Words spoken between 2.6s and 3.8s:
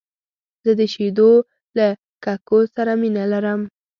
سره مینه لرم.